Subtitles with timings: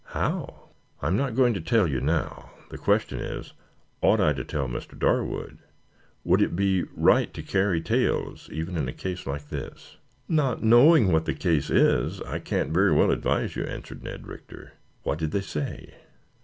[0.17, 0.69] "How?"
[0.99, 2.49] "I am not going to tell you now.
[2.71, 3.53] The question is,
[4.01, 4.97] ought I to tell Mr.
[4.97, 5.59] Darwood?
[6.23, 11.11] Would it be right to carry tales, even in a case like this?" "Not knowing
[11.11, 14.73] what the case is I can't very well advise you," answered Ned Rector.
[15.03, 15.93] "What did they say?"